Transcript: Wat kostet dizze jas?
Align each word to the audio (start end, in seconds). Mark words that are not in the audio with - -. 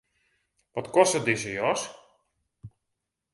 Wat 0.75 0.87
kostet 0.95 1.25
dizze 1.27 1.51
jas? 1.57 1.81